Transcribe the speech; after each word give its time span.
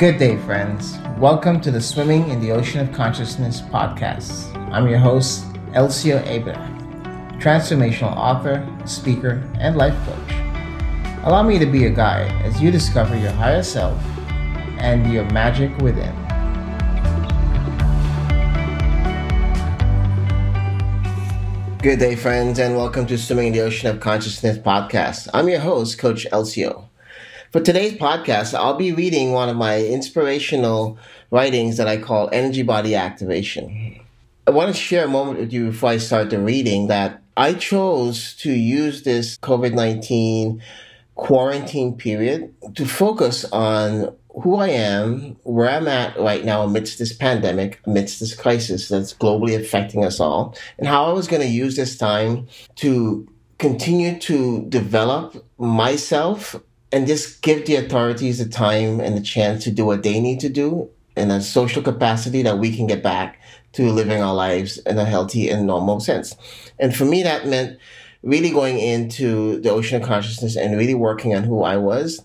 Good 0.00 0.16
day, 0.16 0.38
friends. 0.38 0.96
Welcome 1.18 1.60
to 1.60 1.70
the 1.70 1.78
Swimming 1.78 2.30
in 2.30 2.40
the 2.40 2.52
Ocean 2.52 2.80
of 2.80 2.90
Consciousness 2.90 3.60
podcast. 3.60 4.56
I'm 4.72 4.88
your 4.88 4.98
host, 4.98 5.44
Elcio 5.72 6.26
Abraham, 6.26 6.78
transformational 7.38 8.16
author, 8.16 8.66
speaker, 8.86 9.46
and 9.58 9.76
life 9.76 9.94
coach. 10.06 10.32
Allow 11.24 11.42
me 11.42 11.58
to 11.58 11.66
be 11.66 11.80
your 11.80 11.90
guide 11.90 12.32
as 12.46 12.62
you 12.62 12.70
discover 12.70 13.14
your 13.14 13.32
higher 13.32 13.62
self 13.62 14.02
and 14.78 15.12
your 15.12 15.26
magic 15.32 15.76
within. 15.82 16.16
Good 21.82 21.98
day, 21.98 22.16
friends, 22.16 22.58
and 22.58 22.74
welcome 22.74 23.04
to 23.04 23.18
Swimming 23.18 23.48
in 23.48 23.52
the 23.52 23.60
Ocean 23.60 23.90
of 23.90 24.00
Consciousness 24.00 24.56
podcast. 24.56 25.28
I'm 25.34 25.50
your 25.50 25.60
host, 25.60 25.98
Coach 25.98 26.26
Elcio. 26.32 26.89
For 27.50 27.60
today's 27.60 27.94
podcast, 27.94 28.54
I'll 28.56 28.76
be 28.76 28.92
reading 28.92 29.32
one 29.32 29.48
of 29.48 29.56
my 29.56 29.84
inspirational 29.84 30.96
writings 31.32 31.78
that 31.78 31.88
I 31.88 31.96
call 31.96 32.28
Energy 32.32 32.62
Body 32.62 32.94
Activation. 32.94 33.98
I 34.46 34.52
want 34.52 34.72
to 34.72 34.80
share 34.80 35.06
a 35.06 35.08
moment 35.08 35.40
with 35.40 35.52
you 35.52 35.66
before 35.72 35.90
I 35.90 35.96
start 35.96 36.30
the 36.30 36.38
reading 36.38 36.86
that 36.86 37.20
I 37.36 37.54
chose 37.54 38.34
to 38.34 38.52
use 38.52 39.02
this 39.02 39.36
COVID 39.38 39.74
19 39.74 40.62
quarantine 41.16 41.96
period 41.96 42.54
to 42.76 42.86
focus 42.86 43.44
on 43.46 44.14
who 44.44 44.54
I 44.54 44.68
am, 44.68 45.36
where 45.42 45.68
I'm 45.68 45.88
at 45.88 46.16
right 46.20 46.44
now 46.44 46.62
amidst 46.62 47.00
this 47.00 47.12
pandemic, 47.12 47.80
amidst 47.84 48.20
this 48.20 48.32
crisis 48.32 48.86
that's 48.86 49.12
globally 49.12 49.60
affecting 49.60 50.04
us 50.04 50.20
all, 50.20 50.54
and 50.78 50.86
how 50.86 51.06
I 51.06 51.12
was 51.12 51.26
going 51.26 51.42
to 51.42 51.48
use 51.48 51.74
this 51.74 51.98
time 51.98 52.46
to 52.76 53.26
continue 53.58 54.20
to 54.20 54.64
develop 54.68 55.44
myself 55.58 56.54
and 56.92 57.06
just 57.06 57.42
give 57.42 57.66
the 57.66 57.76
authorities 57.76 58.38
the 58.38 58.48
time 58.48 59.00
and 59.00 59.16
the 59.16 59.20
chance 59.20 59.64
to 59.64 59.70
do 59.70 59.84
what 59.84 60.02
they 60.02 60.20
need 60.20 60.40
to 60.40 60.48
do 60.48 60.88
in 61.16 61.30
a 61.30 61.40
social 61.40 61.82
capacity 61.82 62.42
that 62.42 62.58
we 62.58 62.74
can 62.74 62.86
get 62.86 63.02
back 63.02 63.40
to 63.72 63.90
living 63.90 64.22
our 64.22 64.34
lives 64.34 64.78
in 64.78 64.98
a 64.98 65.04
healthy 65.04 65.48
and 65.48 65.66
normal 65.66 66.00
sense. 66.00 66.34
And 66.78 66.94
for 66.94 67.04
me, 67.04 67.22
that 67.22 67.46
meant 67.46 67.78
really 68.22 68.50
going 68.50 68.78
into 68.78 69.60
the 69.60 69.70
ocean 69.70 70.02
of 70.02 70.08
consciousness 70.08 70.56
and 70.56 70.76
really 70.76 70.94
working 70.94 71.34
on 71.34 71.44
who 71.44 71.62
I 71.62 71.76
was 71.76 72.22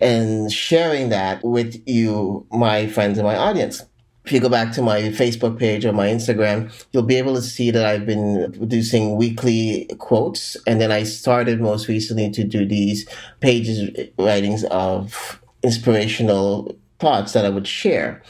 and 0.00 0.50
sharing 0.50 1.10
that 1.10 1.44
with 1.44 1.82
you, 1.86 2.46
my 2.50 2.86
friends 2.86 3.18
and 3.18 3.26
my 3.26 3.36
audience. 3.36 3.84
If 4.24 4.32
you 4.32 4.40
go 4.40 4.48
back 4.48 4.72
to 4.72 4.82
my 4.82 5.00
Facebook 5.02 5.58
page 5.58 5.84
or 5.84 5.92
my 5.92 6.08
Instagram, 6.08 6.72
you'll 6.92 7.02
be 7.02 7.16
able 7.16 7.34
to 7.34 7.42
see 7.42 7.70
that 7.70 7.86
I've 7.86 8.06
been 8.06 8.52
producing 8.52 9.16
weekly 9.16 9.88
quotes. 9.98 10.56
And 10.66 10.80
then 10.80 10.92
I 10.92 11.04
started 11.04 11.60
most 11.60 11.88
recently 11.88 12.30
to 12.30 12.44
do 12.44 12.66
these 12.66 13.08
pages 13.40 13.90
writings 14.18 14.64
of 14.64 15.40
inspirational 15.62 16.76
thoughts 16.98 17.32
that 17.32 17.44
I 17.44 17.48
would 17.48 17.66
share. 17.66 18.22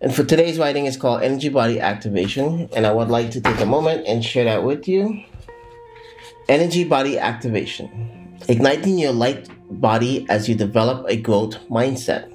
And 0.00 0.14
for 0.14 0.24
today's 0.24 0.58
writing, 0.58 0.86
it's 0.86 0.96
called 0.96 1.22
Energy 1.22 1.48
Body 1.48 1.80
Activation. 1.80 2.68
And 2.74 2.86
I 2.86 2.92
would 2.92 3.08
like 3.08 3.30
to 3.32 3.40
take 3.40 3.60
a 3.60 3.66
moment 3.66 4.06
and 4.06 4.24
share 4.24 4.44
that 4.44 4.64
with 4.64 4.88
you. 4.88 5.22
Energy 6.48 6.84
Body 6.84 7.18
Activation. 7.18 8.38
Igniting 8.48 8.98
your 8.98 9.12
light 9.12 9.48
body 9.80 10.26
as 10.28 10.48
you 10.48 10.54
develop 10.54 11.06
a 11.08 11.16
growth 11.16 11.56
mindset. 11.68 12.32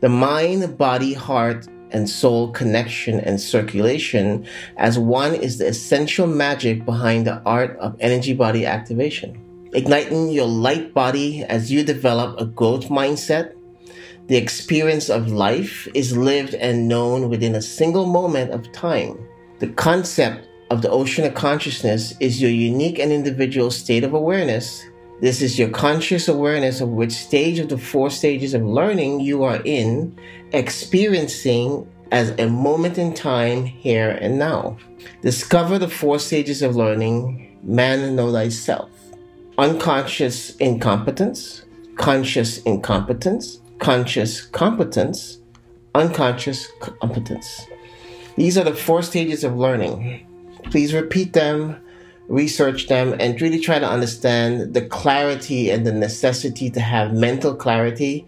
The 0.00 0.08
mind, 0.08 0.76
body, 0.76 1.14
heart, 1.14 1.66
and 1.90 2.08
soul 2.08 2.50
connection 2.52 3.20
and 3.20 3.40
circulation 3.40 4.46
as 4.76 4.98
one 4.98 5.34
is 5.34 5.58
the 5.58 5.66
essential 5.66 6.26
magic 6.26 6.84
behind 6.84 7.26
the 7.26 7.40
art 7.44 7.76
of 7.78 7.96
energy 8.00 8.34
body 8.34 8.66
activation. 8.66 9.38
Igniting 9.72 10.30
your 10.30 10.46
light 10.46 10.94
body 10.94 11.44
as 11.44 11.70
you 11.70 11.84
develop 11.84 12.40
a 12.40 12.46
growth 12.46 12.88
mindset. 12.88 13.54
The 14.28 14.36
experience 14.36 15.08
of 15.08 15.28
life 15.28 15.88
is 15.94 16.16
lived 16.16 16.54
and 16.54 16.88
known 16.88 17.28
within 17.28 17.54
a 17.54 17.62
single 17.62 18.06
moment 18.06 18.50
of 18.50 18.70
time. 18.72 19.18
The 19.58 19.68
concept 19.68 20.46
of 20.70 20.82
the 20.82 20.90
ocean 20.90 21.24
of 21.24 21.34
consciousness 21.34 22.14
is 22.20 22.40
your 22.40 22.50
unique 22.50 22.98
and 22.98 23.10
individual 23.10 23.70
state 23.70 24.04
of 24.04 24.14
awareness 24.14 24.84
this 25.20 25.42
is 25.42 25.58
your 25.58 25.68
conscious 25.70 26.28
awareness 26.28 26.80
of 26.80 26.90
which 26.90 27.12
stage 27.12 27.58
of 27.58 27.68
the 27.68 27.78
four 27.78 28.08
stages 28.08 28.54
of 28.54 28.62
learning 28.62 29.20
you 29.20 29.42
are 29.42 29.60
in, 29.64 30.16
experiencing 30.52 31.88
as 32.12 32.30
a 32.38 32.48
moment 32.48 32.98
in 32.98 33.14
time, 33.14 33.64
here 33.64 34.10
and 34.20 34.38
now. 34.38 34.78
Discover 35.22 35.80
the 35.80 35.88
four 35.88 36.18
stages 36.18 36.62
of 36.62 36.76
learning. 36.76 37.58
Man, 37.62 38.14
know 38.14 38.32
thyself. 38.32 38.90
Unconscious 39.58 40.54
incompetence, 40.56 41.64
conscious 41.96 42.62
incompetence, 42.62 43.60
conscious 43.80 44.42
competence, 44.42 45.38
unconscious 45.94 46.68
competence. 46.80 47.66
These 48.36 48.56
are 48.56 48.64
the 48.64 48.74
four 48.74 49.02
stages 49.02 49.42
of 49.42 49.56
learning. 49.56 50.24
Please 50.70 50.94
repeat 50.94 51.32
them 51.32 51.76
research 52.28 52.88
them 52.88 53.14
and 53.18 53.40
really 53.40 53.58
try 53.58 53.78
to 53.78 53.88
understand 53.88 54.74
the 54.74 54.82
clarity 54.82 55.70
and 55.70 55.86
the 55.86 55.92
necessity 55.92 56.70
to 56.70 56.80
have 56.80 57.12
mental 57.12 57.54
clarity 57.54 58.26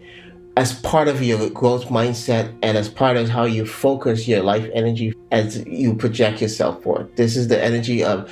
as 0.57 0.73
part 0.81 1.07
of 1.07 1.23
your 1.23 1.49
growth 1.51 1.85
mindset 1.85 2.53
and 2.61 2.77
as 2.77 2.89
part 2.89 3.15
of 3.15 3.29
how 3.29 3.45
you 3.45 3.65
focus 3.65 4.27
your 4.27 4.43
life 4.43 4.69
energy 4.73 5.13
as 5.31 5.65
you 5.65 5.95
project 5.95 6.41
yourself 6.41 6.81
forth. 6.83 7.15
This 7.15 7.37
is 7.37 7.47
the 7.47 7.63
energy 7.63 8.03
of 8.03 8.29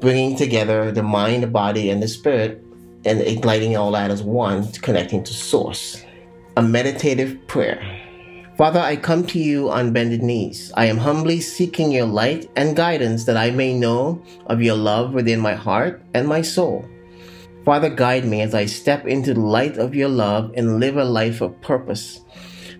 bringing 0.00 0.36
together 0.36 0.92
the 0.92 1.02
mind, 1.02 1.42
the 1.42 1.46
body, 1.46 1.88
and 1.88 2.02
the 2.02 2.08
spirit 2.08 2.62
and 3.04 3.20
igniting 3.20 3.76
all 3.76 3.92
that 3.92 4.10
as 4.10 4.22
one, 4.22 4.70
connecting 4.72 5.22
to 5.24 5.32
source. 5.32 6.04
A 6.56 6.62
meditative 6.62 7.38
prayer. 7.46 8.03
Father, 8.56 8.78
I 8.78 8.94
come 8.94 9.26
to 9.26 9.38
you 9.40 9.68
on 9.68 9.92
bended 9.92 10.22
knees. 10.22 10.72
I 10.76 10.86
am 10.86 10.96
humbly 10.96 11.40
seeking 11.40 11.90
your 11.90 12.06
light 12.06 12.48
and 12.54 12.76
guidance 12.76 13.24
that 13.24 13.36
I 13.36 13.50
may 13.50 13.76
know 13.76 14.22
of 14.46 14.62
your 14.62 14.76
love 14.76 15.12
within 15.12 15.40
my 15.40 15.54
heart 15.54 16.00
and 16.14 16.28
my 16.28 16.40
soul. 16.40 16.88
Father, 17.64 17.90
guide 17.90 18.24
me 18.24 18.42
as 18.42 18.54
I 18.54 18.66
step 18.66 19.06
into 19.06 19.34
the 19.34 19.40
light 19.40 19.76
of 19.76 19.96
your 19.96 20.08
love 20.08 20.52
and 20.54 20.78
live 20.78 20.96
a 20.96 21.04
life 21.04 21.40
of 21.40 21.60
purpose. 21.62 22.20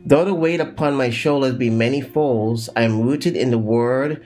Though 0.06 0.24
the 0.24 0.32
weight 0.32 0.60
upon 0.60 0.94
my 0.94 1.10
shoulders 1.10 1.56
be 1.56 1.70
many 1.70 2.00
folds, 2.00 2.68
I 2.76 2.82
am 2.82 3.02
rooted 3.02 3.34
in 3.34 3.50
the 3.50 3.58
word. 3.58 4.24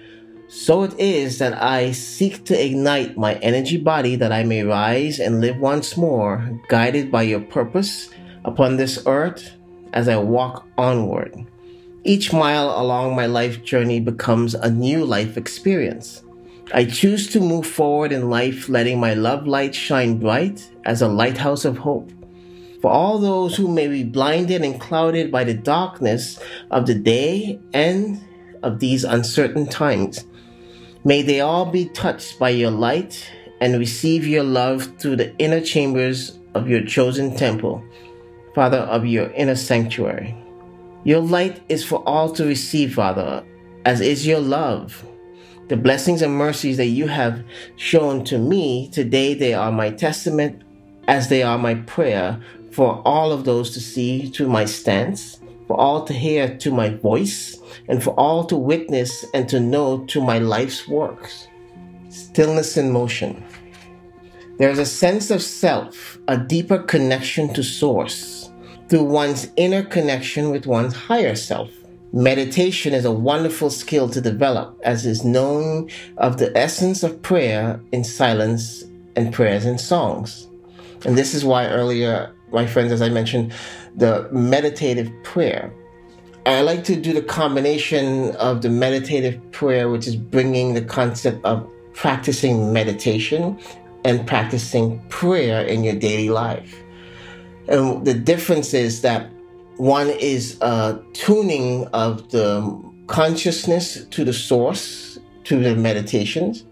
So 0.48 0.82
it 0.82 1.00
is 1.00 1.38
that 1.38 1.62
I 1.62 1.92
seek 1.92 2.44
to 2.44 2.62
ignite 2.62 3.16
my 3.16 3.36
energy 3.36 3.78
body 3.78 4.16
that 4.16 4.32
I 4.32 4.44
may 4.44 4.64
rise 4.64 5.18
and 5.18 5.40
live 5.40 5.56
once 5.56 5.96
more, 5.96 6.60
guided 6.68 7.10
by 7.10 7.22
your 7.22 7.40
purpose 7.40 8.10
upon 8.44 8.76
this 8.76 9.02
earth 9.06 9.57
as 9.92 10.08
I 10.08 10.16
walk 10.16 10.66
onward. 10.76 11.46
Each 12.04 12.32
mile 12.32 12.70
along 12.80 13.16
my 13.16 13.26
life 13.26 13.62
journey 13.64 14.00
becomes 14.00 14.54
a 14.54 14.70
new 14.70 15.04
life 15.04 15.36
experience. 15.36 16.22
I 16.72 16.84
choose 16.84 17.28
to 17.28 17.40
move 17.40 17.66
forward 17.66 18.12
in 18.12 18.30
life, 18.30 18.68
letting 18.68 19.00
my 19.00 19.14
love 19.14 19.46
light 19.46 19.74
shine 19.74 20.18
bright 20.18 20.70
as 20.84 21.02
a 21.02 21.08
lighthouse 21.08 21.64
of 21.64 21.78
hope. 21.78 22.10
For 22.80 22.90
all 22.90 23.18
those 23.18 23.56
who 23.56 23.68
may 23.68 23.88
be 23.88 24.04
blinded 24.04 24.62
and 24.62 24.80
clouded 24.80 25.32
by 25.32 25.44
the 25.44 25.54
darkness 25.54 26.38
of 26.70 26.86
the 26.86 26.94
day 26.94 27.58
and 27.72 28.22
of 28.62 28.78
these 28.78 29.04
uncertain 29.04 29.66
times, 29.66 30.24
may 31.04 31.22
they 31.22 31.40
all 31.40 31.66
be 31.66 31.86
touched 31.86 32.38
by 32.38 32.50
your 32.50 32.70
light 32.70 33.30
and 33.60 33.78
receive 33.78 34.26
your 34.26 34.44
love 34.44 34.92
through 34.98 35.16
the 35.16 35.36
inner 35.38 35.60
chambers 35.60 36.38
of 36.54 36.68
your 36.68 36.84
chosen 36.84 37.34
temple 37.36 37.82
Father, 38.58 38.78
of 38.78 39.06
your 39.06 39.30
inner 39.34 39.54
sanctuary. 39.54 40.34
Your 41.04 41.20
light 41.20 41.62
is 41.68 41.84
for 41.84 42.02
all 42.04 42.32
to 42.32 42.44
receive, 42.44 42.96
Father, 42.96 43.44
as 43.84 44.00
is 44.00 44.26
your 44.26 44.40
love. 44.40 45.06
The 45.68 45.76
blessings 45.76 46.22
and 46.22 46.34
mercies 46.34 46.76
that 46.78 46.86
you 46.86 47.06
have 47.06 47.44
shown 47.76 48.24
to 48.24 48.36
me 48.36 48.88
today, 48.88 49.34
they 49.34 49.54
are 49.54 49.70
my 49.70 49.90
testament 49.90 50.64
as 51.06 51.28
they 51.28 51.44
are 51.44 51.56
my 51.56 51.76
prayer 51.76 52.40
for 52.72 53.00
all 53.04 53.30
of 53.30 53.44
those 53.44 53.70
to 53.74 53.80
see 53.80 54.28
to 54.32 54.48
my 54.48 54.64
stance, 54.64 55.38
for 55.68 55.78
all 55.78 56.04
to 56.04 56.12
hear 56.12 56.58
to 56.58 56.72
my 56.72 56.88
voice, 56.88 57.56
and 57.86 58.02
for 58.02 58.10
all 58.14 58.44
to 58.46 58.56
witness 58.56 59.24
and 59.34 59.48
to 59.50 59.60
know 59.60 60.04
to 60.06 60.20
my 60.20 60.40
life's 60.40 60.88
works. 60.88 61.46
Stillness 62.08 62.76
in 62.76 62.90
motion. 62.90 63.40
There 64.58 64.70
is 64.70 64.80
a 64.80 64.84
sense 64.84 65.30
of 65.30 65.42
self, 65.42 66.18
a 66.26 66.36
deeper 66.36 66.78
connection 66.78 67.54
to 67.54 67.62
source 67.62 68.37
through 68.88 69.04
one's 69.04 69.48
inner 69.56 69.82
connection 69.82 70.50
with 70.50 70.66
one's 70.66 70.94
higher 70.94 71.34
self. 71.34 71.70
Meditation 72.12 72.94
is 72.94 73.04
a 73.04 73.12
wonderful 73.12 73.68
skill 73.68 74.08
to 74.08 74.20
develop, 74.20 74.78
as 74.82 75.04
is 75.04 75.24
known 75.24 75.90
of 76.16 76.38
the 76.38 76.56
essence 76.56 77.02
of 77.02 77.20
prayer 77.20 77.80
in 77.92 78.02
silence 78.02 78.84
and 79.14 79.32
prayers 79.32 79.66
in 79.66 79.76
songs. 79.76 80.48
And 81.04 81.18
this 81.18 81.34
is 81.34 81.44
why 81.44 81.66
earlier, 81.66 82.34
my 82.50 82.66
friends, 82.66 82.92
as 82.92 83.02
I 83.02 83.10
mentioned, 83.10 83.52
the 83.94 84.26
meditative 84.32 85.12
prayer. 85.22 85.72
I 86.46 86.62
like 86.62 86.82
to 86.84 86.96
do 86.96 87.12
the 87.12 87.20
combination 87.20 88.34
of 88.36 88.62
the 88.62 88.70
meditative 88.70 89.38
prayer, 89.52 89.90
which 89.90 90.06
is 90.06 90.16
bringing 90.16 90.72
the 90.72 90.80
concept 90.80 91.44
of 91.44 91.68
practicing 91.92 92.72
meditation 92.72 93.58
and 94.04 94.26
practicing 94.26 94.98
prayer 95.10 95.62
in 95.62 95.84
your 95.84 95.96
daily 95.96 96.30
life. 96.30 96.82
And 97.68 98.04
the 98.06 98.14
difference 98.14 98.74
is 98.74 99.02
that 99.02 99.30
One 99.78 100.10
is 100.10 100.58
a 100.60 101.00
tuning 101.12 101.86
of 101.92 102.32
the 102.32 102.82
consciousness 103.06 104.04
to 104.06 104.24
the 104.24 104.32
source, 104.32 105.20
to 105.44 105.60
the 105.62 105.76
meditations. 105.76 106.64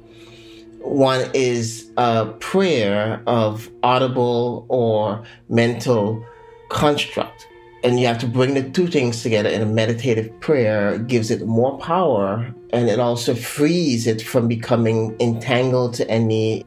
One 0.81 1.31
is 1.33 1.89
a 1.97 2.27
prayer 2.41 3.23
of 3.29 3.71
audible 3.85 4.67
or 4.69 5.25
mental 5.49 6.25
construct. 6.69 7.47
And 7.85 8.01
you 8.01 8.09
have 8.09 8.19
to 8.19 8.27
bring 8.27 8.55
the 8.55 8.69
two 8.71 8.89
things 8.89 9.23
together 9.23 9.51
in 9.51 9.63
a 9.63 9.67
meditative 9.67 10.29
prayer 10.41 10.99
gives 10.99 11.31
it 11.31 11.47
more 11.47 11.79
power 11.79 12.53
and 12.73 12.89
it 12.89 12.99
also 12.99 13.35
frees 13.37 14.09
it 14.09 14.21
from 14.21 14.49
becoming 14.49 15.15
entangled 15.21 15.95
to 15.95 16.11
any 16.11 16.65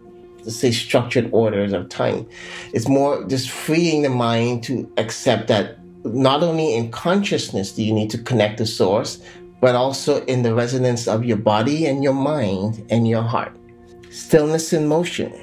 say 0.47 0.71
structured 0.71 1.29
orders 1.31 1.73
of 1.73 1.89
time. 1.89 2.27
It's 2.73 2.87
more 2.87 3.23
just 3.25 3.49
freeing 3.49 4.01
the 4.01 4.09
mind 4.09 4.63
to 4.65 4.91
accept 4.97 5.47
that 5.47 5.77
not 6.03 6.43
only 6.43 6.75
in 6.75 6.91
consciousness 6.91 7.73
do 7.73 7.83
you 7.83 7.93
need 7.93 8.09
to 8.11 8.17
connect 8.17 8.57
the 8.57 8.65
source, 8.65 9.21
but 9.61 9.75
also 9.75 10.23
in 10.25 10.43
the 10.43 10.55
resonance 10.55 11.07
of 11.07 11.25
your 11.25 11.37
body 11.37 11.85
and 11.85 12.03
your 12.03 12.13
mind 12.13 12.85
and 12.89 13.07
your 13.07 13.23
heart. 13.23 13.55
Stillness 14.09 14.73
in 14.73 14.87
motion. 14.87 15.33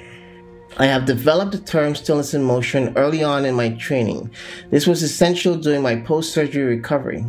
I 0.79 0.87
have 0.87 1.07
developed 1.07 1.53
the 1.53 1.59
term 1.59 1.95
stillness 1.95 2.35
in 2.35 2.43
motion 2.43 2.93
early 2.97 3.23
on 3.23 3.47
in 3.47 3.55
my 3.55 3.71
training. 3.71 4.31
This 4.71 4.87
was 4.87 5.03
essential 5.03 5.57
during 5.57 5.83
my 5.83 5.97
post 5.97 6.35
surgery 6.35 6.65
recovery. 6.65 7.25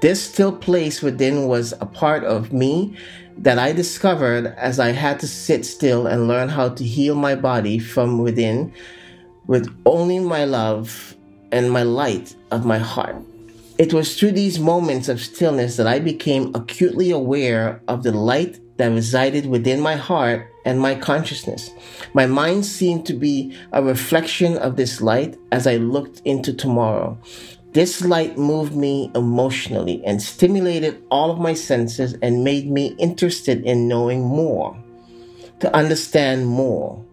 This 0.00 0.22
still 0.22 0.52
place 0.52 1.00
within 1.00 1.46
was 1.46 1.72
a 1.80 1.86
part 1.86 2.24
of 2.24 2.52
me 2.52 2.96
that 3.38 3.58
I 3.58 3.72
discovered 3.72 4.46
as 4.56 4.80
I 4.80 4.88
had 4.90 5.20
to 5.20 5.28
sit 5.28 5.64
still 5.64 6.06
and 6.06 6.28
learn 6.28 6.48
how 6.48 6.70
to 6.70 6.84
heal 6.84 7.14
my 7.14 7.34
body 7.34 7.78
from 7.78 8.18
within 8.18 8.72
with 9.46 9.74
only 9.86 10.18
my 10.18 10.44
love 10.44 11.16
and 11.52 11.70
my 11.70 11.82
light 11.82 12.34
of 12.50 12.66
my 12.66 12.78
heart. 12.78 13.16
It 13.78 13.94
was 13.94 14.18
through 14.18 14.32
these 14.32 14.58
moments 14.58 15.08
of 15.08 15.20
stillness 15.20 15.76
that 15.76 15.86
I 15.86 16.00
became 16.00 16.52
acutely 16.54 17.12
aware 17.12 17.80
of 17.86 18.02
the 18.02 18.12
light 18.12 18.58
that 18.76 18.88
resided 18.88 19.46
within 19.46 19.80
my 19.80 19.94
heart 19.94 20.50
and 20.64 20.80
my 20.80 20.96
consciousness. 20.96 21.70
My 22.14 22.26
mind 22.26 22.66
seemed 22.66 23.06
to 23.06 23.14
be 23.14 23.56
a 23.72 23.82
reflection 23.82 24.58
of 24.58 24.76
this 24.76 25.00
light 25.00 25.38
as 25.52 25.66
I 25.66 25.76
looked 25.76 26.20
into 26.24 26.52
tomorrow. 26.52 27.18
This 27.72 28.02
light 28.02 28.38
moved 28.38 28.74
me 28.74 29.10
emotionally 29.14 30.02
and 30.04 30.22
stimulated 30.22 31.02
all 31.10 31.30
of 31.30 31.38
my 31.38 31.52
senses 31.52 32.16
and 32.22 32.42
made 32.42 32.70
me 32.70 32.94
interested 32.98 33.62
in 33.64 33.88
knowing 33.88 34.22
more, 34.22 34.76
to 35.60 35.74
understand 35.76 36.46
more, 36.46 37.04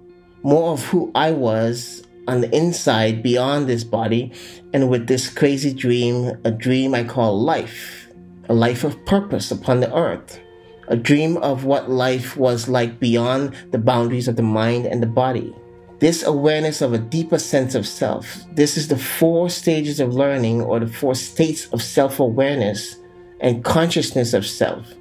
more 0.44 0.72
of 0.72 0.86
who 0.86 1.12
I 1.14 1.32
was 1.32 2.04
on 2.28 2.42
the 2.42 2.56
inside 2.56 3.22
beyond 3.22 3.68
this 3.68 3.84
body 3.84 4.32
and 4.74 4.90
with 4.90 5.08
this 5.08 5.30
crazy 5.30 5.74
dream, 5.74 6.32
a 6.46 6.52
dream 6.52 6.96
I 6.96 7.04
call 7.04 7.40
life, 7.40 8.08
a 8.48 8.54
life 8.54 8.84
of 8.86 9.06
purpose 9.06 9.52
upon 9.52 9.82
the 9.82 9.94
earth, 9.94 10.40
a 10.88 10.96
dream 10.96 11.36
of 11.38 11.66
what 11.66 11.90
life 11.90 12.38
was 12.38 12.70
like 12.70 13.00
beyond 13.00 13.56
the 13.72 13.78
boundaries 13.78 14.28
of 14.28 14.38
the 14.38 14.44
mind 14.44 14.86
and 14.86 15.04
the 15.04 15.08
body. 15.08 15.54
This 16.00 16.24
awareness 16.24 16.82
of 16.82 16.94
a 16.94 16.98
deeper 16.98 17.40
sense 17.40 17.74
of 17.74 17.88
self. 17.88 18.44
This 18.54 18.76
is 18.76 18.90
the 18.90 18.98
four 18.98 19.50
stages 19.50 20.00
of 20.00 20.14
learning 20.14 20.62
or 20.62 20.80
the 20.80 20.88
four 20.88 21.16
states 21.16 21.68
of 21.68 21.82
self 21.82 22.20
awareness 22.20 22.98
and 23.40 23.64
consciousness 23.64 24.34
of 24.34 24.46
self. 24.46 24.94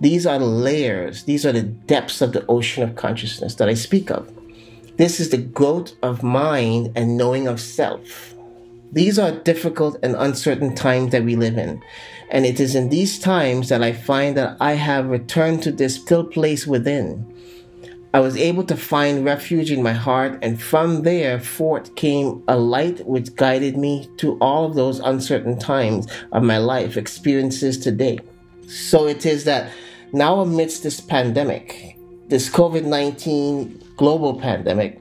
These 0.00 0.26
are 0.26 0.38
the 0.38 0.44
layers, 0.44 1.24
these 1.24 1.46
are 1.46 1.52
the 1.52 1.62
depths 1.62 2.20
of 2.20 2.32
the 2.32 2.44
ocean 2.46 2.82
of 2.82 2.96
consciousness 2.96 3.54
that 3.54 3.68
I 3.68 3.74
speak 3.74 4.10
of. 4.10 4.30
This 4.96 5.20
is 5.20 5.30
the 5.30 5.38
growth 5.38 5.92
of 6.02 6.22
mind 6.22 6.92
and 6.96 7.16
knowing 7.16 7.46
of 7.46 7.60
self. 7.60 8.34
These 8.92 9.18
are 9.18 9.32
difficult 9.32 9.96
and 10.02 10.14
uncertain 10.16 10.74
times 10.74 11.12
that 11.12 11.24
we 11.24 11.34
live 11.34 11.56
in. 11.56 11.82
And 12.30 12.44
it 12.44 12.60
is 12.60 12.74
in 12.74 12.90
these 12.90 13.18
times 13.18 13.70
that 13.70 13.82
I 13.82 13.92
find 13.92 14.36
that 14.36 14.56
I 14.60 14.72
have 14.74 15.08
returned 15.08 15.62
to 15.62 15.72
this 15.72 15.96
still 15.96 16.24
place 16.24 16.66
within 16.66 17.31
I 18.14 18.20
was 18.20 18.36
able 18.36 18.64
to 18.64 18.76
find 18.76 19.24
refuge 19.24 19.70
in 19.70 19.82
my 19.82 19.94
heart, 19.94 20.38
and 20.42 20.60
from 20.60 21.02
there 21.02 21.40
forth 21.40 21.94
came 21.94 22.42
a 22.46 22.56
light 22.56 23.06
which 23.06 23.34
guided 23.36 23.78
me 23.78 24.08
to 24.18 24.36
all 24.38 24.66
of 24.66 24.74
those 24.74 25.00
uncertain 25.00 25.58
times 25.58 26.06
of 26.32 26.42
my 26.42 26.58
life, 26.58 26.98
experiences 26.98 27.78
today. 27.78 28.18
So 28.66 29.06
it 29.06 29.24
is 29.24 29.44
that 29.44 29.72
now, 30.12 30.40
amidst 30.40 30.82
this 30.82 31.00
pandemic, 31.00 31.96
this 32.28 32.50
COVID 32.50 32.84
19 32.84 33.82
global 33.96 34.38
pandemic, 34.38 35.00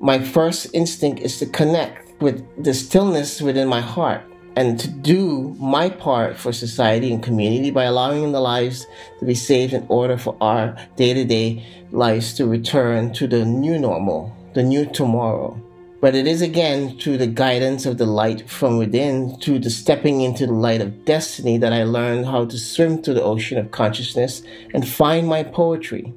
my 0.00 0.18
first 0.18 0.74
instinct 0.74 1.20
is 1.20 1.38
to 1.38 1.46
connect 1.46 2.20
with 2.20 2.44
the 2.64 2.74
stillness 2.74 3.40
within 3.40 3.68
my 3.68 3.80
heart 3.80 4.22
and 4.58 4.76
to 4.80 4.88
do 4.88 5.54
my 5.60 5.88
part 5.88 6.36
for 6.36 6.52
society 6.52 7.12
and 7.12 7.22
community 7.22 7.70
by 7.70 7.84
allowing 7.84 8.32
the 8.32 8.40
lives 8.40 8.88
to 9.20 9.24
be 9.24 9.32
saved 9.32 9.72
in 9.72 9.86
order 9.88 10.18
for 10.18 10.36
our 10.40 10.76
day 10.96 11.14
to 11.14 11.24
day 11.24 11.64
lives 11.92 12.34
to 12.34 12.44
return 12.44 13.12
to 13.12 13.28
the 13.28 13.44
new 13.44 13.78
normal, 13.78 14.36
the 14.54 14.62
new 14.64 14.84
tomorrow. 14.84 15.56
But 16.00 16.16
it 16.16 16.26
is 16.26 16.42
again 16.42 16.98
through 16.98 17.18
the 17.18 17.28
guidance 17.28 17.86
of 17.86 17.98
the 17.98 18.06
light 18.06 18.50
from 18.50 18.78
within, 18.78 19.38
through 19.38 19.60
the 19.60 19.70
stepping 19.70 20.22
into 20.22 20.44
the 20.48 20.52
light 20.52 20.80
of 20.80 21.04
destiny, 21.04 21.56
that 21.58 21.72
I 21.72 21.84
learned 21.84 22.26
how 22.26 22.44
to 22.46 22.58
swim 22.58 23.00
through 23.00 23.14
the 23.14 23.22
ocean 23.22 23.58
of 23.58 23.70
consciousness 23.70 24.42
and 24.74 24.88
find 24.88 25.28
my 25.28 25.44
poetry, 25.44 26.12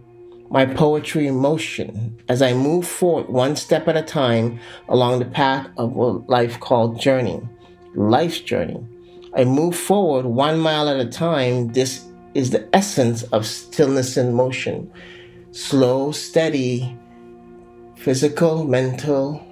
my 0.49 0.65
poetry 0.65 1.27
in 1.27 1.35
motion 1.35 2.17
as 2.27 2.41
I 2.41 2.53
move 2.53 2.87
forward 2.87 3.29
one 3.29 3.55
step 3.55 3.87
at 3.87 3.97
a 3.97 4.01
time 4.01 4.59
along 4.89 5.19
the 5.19 5.25
path 5.25 5.67
of 5.77 5.93
what 5.93 6.27
life 6.27 6.59
called 6.59 6.99
journey 6.99 7.39
life's 7.95 8.39
journey. 8.39 8.85
I 9.35 9.45
move 9.45 9.75
forward 9.75 10.25
one 10.25 10.59
mile 10.59 10.89
at 10.89 10.99
a 10.99 11.09
time. 11.09 11.71
This 11.73 12.05
is 12.33 12.49
the 12.49 12.67
essence 12.75 13.23
of 13.23 13.45
stillness 13.45 14.17
in 14.17 14.33
motion. 14.33 14.91
Slow, 15.51 16.11
steady, 16.11 16.97
physical, 17.95 18.63
mental 18.63 19.45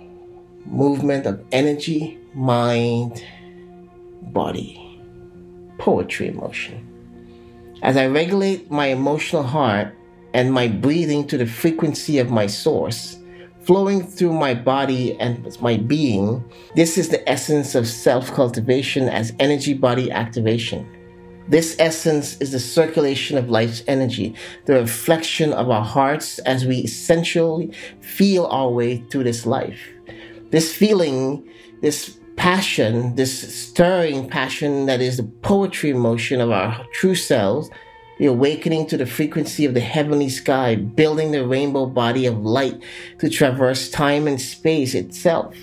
movement 0.65 1.25
of 1.25 1.44
energy, 1.51 2.18
mind, 2.33 3.24
body, 4.21 5.01
poetry 5.77 6.27
in 6.30 6.38
motion. 6.38 6.86
As 7.81 7.95
I 7.95 8.07
regulate 8.07 8.69
my 8.69 8.88
emotional 8.88 9.44
heart 9.44 9.95
and 10.33 10.51
my 10.51 10.68
breathing 10.68 11.25
to 11.27 11.38
the 11.38 11.45
frequency 11.45 12.19
of 12.19 12.30
my 12.30 12.47
source, 12.47 13.19
flowing 13.69 14.01
through 14.01 14.33
my 14.33 14.51
body 14.51 15.16
and 15.19 15.56
my 15.62 15.77
being. 15.77 16.43
This 16.75 16.98
is 16.98 17.10
the 17.10 17.22
essence 17.29 17.75
of 17.75 17.88
self 17.88 18.34
cultivation 18.34 19.08
as 19.08 19.32
energy 19.38 19.75
body 19.75 20.10
activation. 20.10 20.89
This 21.48 21.75
essence 21.77 22.36
is 22.41 22.51
the 22.51 22.60
circulation 22.60 23.38
of 23.38 23.51
life's 23.51 23.84
energy, 23.86 24.34
the 24.65 24.74
reflection 24.74 25.53
of 25.53 25.70
our 25.70 25.86
hearts 25.86 26.39
as 26.39 26.65
we 26.65 26.77
essentially 26.77 27.72
feel 28.01 28.48
our 28.48 28.72
way 28.72 29.03
through 29.12 29.25
this 29.25 29.46
life. 29.46 29.79
This 30.50 30.75
feeling, 30.75 31.48
this 31.82 32.20
passion, 32.38 33.13
this 33.17 33.55
stirring 33.67 34.27
passion 34.29 34.88
that 34.88 35.00
is 35.00 35.17
the 35.17 35.29
poetry 35.43 35.93
motion 35.93 36.41
of 36.41 36.50
our 36.50 36.84
true 36.93 37.13
selves 37.13 37.70
the 38.19 38.25
awakening 38.25 38.85
to 38.85 38.97
the 38.97 39.05
frequency 39.05 39.65
of 39.65 39.73
the 39.73 39.79
heavenly 39.79 40.29
sky, 40.29 40.75
building 40.75 41.31
the 41.31 41.47
rainbow 41.47 41.85
body 41.85 42.25
of 42.25 42.38
light 42.38 42.79
to 43.17 43.29
traverse 43.29 43.89
time 43.89 44.27
and 44.27 44.39
space 44.39 44.93
itself. 44.93 45.55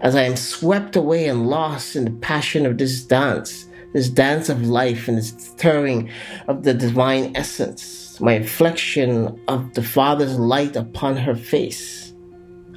As 0.00 0.16
I 0.16 0.22
am 0.22 0.36
swept 0.36 0.96
away 0.96 1.28
and 1.28 1.48
lost 1.48 1.96
in 1.96 2.04
the 2.04 2.10
passion 2.10 2.66
of 2.66 2.78
this 2.78 3.02
dance, 3.02 3.66
this 3.92 4.10
dance 4.10 4.48
of 4.48 4.66
life 4.66 5.06
and 5.06 5.16
this 5.16 5.34
stirring 5.38 6.10
of 6.48 6.64
the 6.64 6.74
divine 6.74 7.34
essence, 7.36 8.20
my 8.20 8.36
reflection 8.36 9.40
of 9.46 9.72
the 9.74 9.82
Father's 9.82 10.36
light 10.36 10.74
upon 10.74 11.16
her 11.16 11.36
face. 11.36 12.12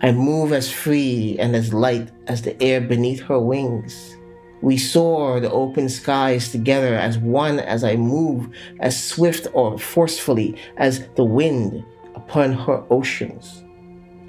I 0.01 0.12
move 0.12 0.53
as 0.53 0.71
free 0.71 1.36
and 1.39 1.55
as 1.55 1.74
light 1.74 2.12
as 2.27 2.43
the 2.43 2.62
air 2.62 2.79
beneath 2.79 3.21
her 3.21 3.39
wings. 3.39 4.16
We 4.62 4.78
soar 4.78 5.40
the 5.40 5.52
open 5.52 5.88
skies 5.88 6.52
together 6.52 6.96
as 6.96 7.18
one 7.18 7.60
as 7.60 7.84
I 7.84 7.96
move 7.96 8.50
as 8.80 9.02
swift 9.02 9.48
or 9.54 9.78
forcefully 9.78 10.58
as 10.78 11.08
the 11.16 11.24
wind 11.24 11.86
upon 12.16 12.54
her 12.54 12.84
oceans. 12.90 13.64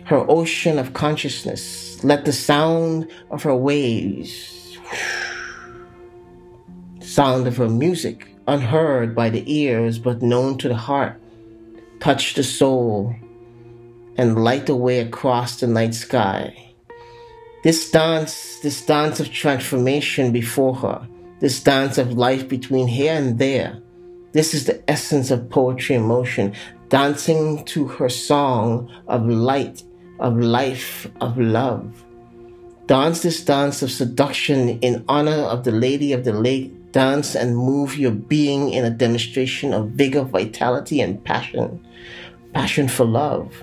Her 0.04 0.24
ocean 0.30 0.78
of 0.78 0.92
consciousness, 0.92 2.02
let 2.04 2.24
the 2.24 2.32
sound 2.32 3.10
of 3.30 3.42
her 3.42 3.54
waves, 3.54 4.78
sound 7.00 7.46
of 7.46 7.56
her 7.56 7.68
music, 7.68 8.34
unheard 8.46 9.14
by 9.14 9.30
the 9.30 9.44
ears 9.52 9.98
but 9.98 10.22
known 10.22 10.56
to 10.58 10.68
the 10.68 10.76
heart, 10.76 11.20
touch 12.00 12.34
the 12.34 12.44
soul 12.44 13.14
and 14.16 14.42
light 14.42 14.66
the 14.66 14.76
way 14.76 15.00
across 15.00 15.60
the 15.60 15.66
night 15.66 15.94
sky 15.94 16.67
this 17.62 17.90
dance, 17.90 18.60
this 18.60 18.84
dance 18.84 19.20
of 19.20 19.32
transformation 19.32 20.32
before 20.32 20.74
her, 20.76 21.06
this 21.40 21.62
dance 21.62 21.98
of 21.98 22.12
life 22.12 22.48
between 22.48 22.88
here 22.88 23.14
and 23.14 23.38
there, 23.38 23.80
this 24.32 24.54
is 24.54 24.66
the 24.66 24.82
essence 24.90 25.30
of 25.30 25.48
poetry 25.48 25.96
in 25.96 26.02
motion, 26.02 26.54
dancing 26.88 27.64
to 27.64 27.86
her 27.88 28.08
song 28.08 28.90
of 29.06 29.26
light, 29.26 29.82
of 30.20 30.38
life, 30.38 31.10
of 31.20 31.38
love. 31.38 32.04
Dance 32.86 33.22
this 33.22 33.44
dance 33.44 33.82
of 33.82 33.90
seduction 33.90 34.78
in 34.80 35.04
honor 35.08 35.42
of 35.42 35.64
the 35.64 35.72
Lady 35.72 36.12
of 36.12 36.24
the 36.24 36.32
Lake. 36.32 36.72
Dance 36.92 37.34
and 37.34 37.54
move 37.54 37.98
your 37.98 38.12
being 38.12 38.70
in 38.70 38.84
a 38.84 38.90
demonstration 38.90 39.74
of 39.74 39.90
vigor, 39.90 40.22
vitality, 40.22 41.02
and 41.02 41.22
passion. 41.22 41.84
Passion 42.54 42.88
for 42.88 43.04
love 43.04 43.62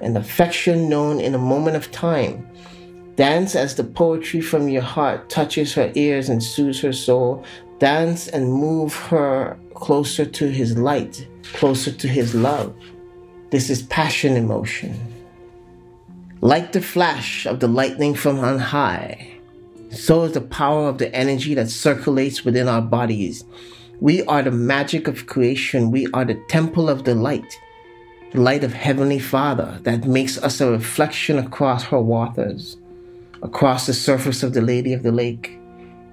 and 0.00 0.16
affection 0.16 0.88
known 0.88 1.20
in 1.20 1.34
a 1.34 1.38
moment 1.38 1.76
of 1.76 1.90
time. 1.90 2.48
Dance 3.20 3.54
as 3.54 3.74
the 3.74 3.84
poetry 3.84 4.40
from 4.40 4.70
your 4.70 4.80
heart 4.80 5.28
touches 5.28 5.74
her 5.74 5.92
ears 5.94 6.30
and 6.30 6.42
soothes 6.42 6.80
her 6.80 6.94
soul. 6.94 7.44
Dance 7.78 8.28
and 8.28 8.50
move 8.50 8.94
her 8.94 9.58
closer 9.74 10.24
to 10.24 10.50
his 10.50 10.78
light, 10.78 11.28
closer 11.52 11.92
to 11.92 12.08
his 12.08 12.34
love. 12.34 12.74
This 13.50 13.68
is 13.68 13.82
passion 13.82 14.38
emotion. 14.38 14.98
Like 16.40 16.72
the 16.72 16.80
flash 16.80 17.44
of 17.44 17.60
the 17.60 17.68
lightning 17.68 18.14
from 18.14 18.38
on 18.38 18.58
high, 18.58 19.36
so 19.90 20.22
is 20.22 20.32
the 20.32 20.40
power 20.40 20.88
of 20.88 20.96
the 20.96 21.14
energy 21.14 21.52
that 21.52 21.68
circulates 21.68 22.42
within 22.42 22.68
our 22.68 22.80
bodies. 22.80 23.44
We 24.00 24.22
are 24.22 24.40
the 24.40 24.50
magic 24.50 25.08
of 25.08 25.26
creation. 25.26 25.90
We 25.90 26.06
are 26.14 26.24
the 26.24 26.42
temple 26.48 26.88
of 26.88 27.04
the 27.04 27.14
light, 27.14 27.54
the 28.32 28.40
light 28.40 28.64
of 28.64 28.72
Heavenly 28.72 29.18
Father 29.18 29.78
that 29.82 30.06
makes 30.06 30.38
us 30.38 30.62
a 30.62 30.70
reflection 30.70 31.36
across 31.36 31.84
her 31.84 32.00
waters, 32.00 32.78
across 33.42 33.86
the 33.86 33.94
surface 33.94 34.42
of 34.42 34.54
the 34.54 34.60
Lady 34.60 34.92
of 34.92 35.02
the 35.02 35.12
Lake. 35.12 35.58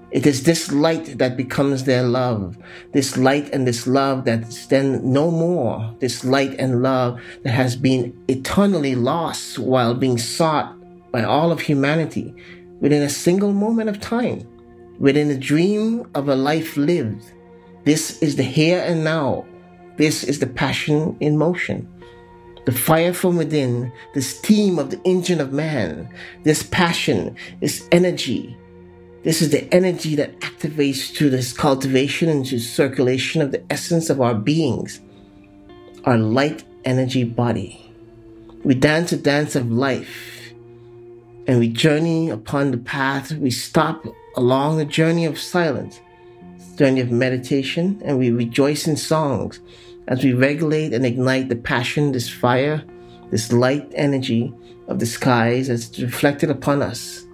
It 0.09 0.25
is 0.25 0.43
this 0.43 0.71
light 0.71 1.17
that 1.17 1.35
becomes 1.35 1.83
their 1.83 2.03
love. 2.03 2.57
This 2.93 3.17
light 3.17 3.49
and 3.53 3.67
this 3.67 3.85
love 3.85 4.23
that's 4.23 4.67
then 4.67 5.11
no 5.11 5.29
more. 5.29 5.93
This 5.99 6.23
light 6.23 6.55
and 6.57 6.81
love 6.81 7.19
that 7.43 7.51
has 7.51 7.75
been 7.75 8.17
eternally 8.29 8.95
lost 8.95 9.59
while 9.59 9.93
being 9.93 10.17
sought 10.17 10.73
by 11.11 11.23
all 11.23 11.51
of 11.51 11.59
humanity 11.59 12.33
within 12.79 13.01
a 13.01 13.09
single 13.09 13.51
moment 13.51 13.89
of 13.89 13.99
time, 13.99 14.47
within 14.99 15.29
a 15.29 15.37
dream 15.37 16.09
of 16.15 16.29
a 16.29 16.35
life 16.35 16.77
lived. 16.77 17.33
This 17.83 18.21
is 18.21 18.37
the 18.37 18.43
here 18.43 18.79
and 18.79 19.03
now. 19.03 19.45
This 19.97 20.23
is 20.23 20.39
the 20.39 20.47
passion 20.47 21.17
in 21.19 21.37
motion. 21.37 21.87
The 22.67 22.73
fire 22.73 23.13
from 23.13 23.37
within, 23.37 23.93
the 24.13 24.21
steam 24.21 24.77
of 24.77 24.89
the 24.89 25.01
engine 25.05 25.39
of 25.39 25.53
man, 25.53 26.09
this 26.43 26.63
passion, 26.63 27.33
this 27.61 27.87
energy, 27.93 28.57
this 29.23 29.41
is 29.41 29.51
the 29.51 29.73
energy 29.73 30.15
that 30.15 30.37
activates 30.41 31.15
to 31.15 31.29
this 31.29 31.53
cultivation 31.53 32.27
and 32.27 32.45
to 32.47 32.59
circulation 32.59 33.41
of 33.41 33.53
the 33.53 33.63
essence 33.71 34.09
of 34.09 34.19
our 34.19 34.33
beings, 34.33 34.99
our 36.03 36.17
light 36.17 36.65
energy 36.83 37.23
body. 37.23 37.89
We 38.65 38.75
dance 38.75 39.13
a 39.13 39.17
dance 39.17 39.55
of 39.55 39.71
life 39.71 40.51
and 41.47 41.59
we 41.59 41.69
journey 41.69 42.29
upon 42.29 42.71
the 42.71 42.79
path. 42.79 43.31
We 43.31 43.49
stop 43.49 44.05
along 44.35 44.75
the 44.75 44.83
journey 44.83 45.23
of 45.23 45.39
silence, 45.39 46.01
journey 46.75 46.99
of 46.99 47.11
meditation, 47.11 48.01
and 48.03 48.19
we 48.19 48.29
rejoice 48.29 48.87
in 48.87 48.97
songs 48.97 49.61
as 50.07 50.23
we 50.23 50.33
regulate 50.33 50.93
and 50.93 51.05
ignite 51.05 51.49
the 51.49 51.55
passion, 51.55 52.11
this 52.11 52.29
fire, 52.29 52.83
this 53.29 53.51
light 53.51 53.91
energy 53.95 54.53
of 54.87 54.99
the 54.99 55.05
skies 55.05 55.69
as 55.69 55.89
it's 55.89 55.99
reflected 55.99 56.49
upon 56.49 56.81
us 56.81 57.25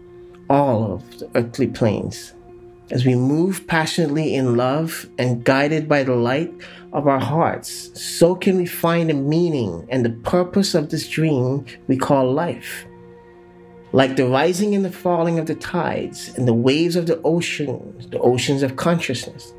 all 0.50 0.94
of 0.94 1.20
the 1.20 1.30
earthly 1.36 1.68
planes. 1.68 2.34
As 2.92 3.06
we 3.06 3.16
move 3.16 3.66
passionately 3.68 4.36
in 4.36 4.58
love 4.58 5.10
and 5.18 5.44
guided 5.44 5.88
by 5.88 6.04
the 6.04 6.16
light 6.16 6.54
of 6.92 7.08
our 7.08 7.20
hearts, 7.20 7.90
so 8.00 8.36
can 8.36 8.58
we 8.58 8.66
find 8.66 9.10
the 9.10 9.14
meaning 9.14 9.88
and 9.90 10.06
the 10.06 10.12
purpose 10.30 10.76
of 10.76 10.90
this 10.90 11.08
dream 11.08 11.66
we 11.88 11.98
call 11.98 12.32
life. 12.32 12.86
Like 13.94 14.16
the 14.16 14.28
rising 14.28 14.76
and 14.76 14.84
the 14.84 14.92
falling 14.92 15.40
of 15.40 15.46
the 15.46 15.56
tides 15.56 16.36
and 16.36 16.48
the 16.48 16.54
waves 16.54 16.96
of 16.96 17.08
the 17.08 17.22
ocean, 17.24 17.96
the 18.10 18.20
oceans 18.20 18.64
of 18.64 18.76
consciousness, 18.76 19.54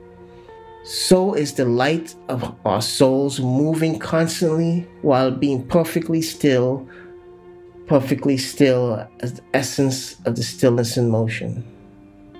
so 0.84 1.34
is 1.34 1.54
the 1.54 1.64
light 1.64 2.14
of 2.28 2.54
our 2.64 2.82
souls 2.82 3.40
moving 3.40 3.98
constantly 3.98 4.86
while 5.02 5.30
being 5.30 5.66
perfectly 5.66 6.20
still 6.20 6.86
perfectly 7.86 8.36
still 8.36 9.06
as 9.20 9.34
the 9.34 9.42
essence 9.52 10.16
of 10.24 10.36
the 10.36 10.42
stillness 10.42 10.96
in 10.96 11.10
motion. 11.10 11.64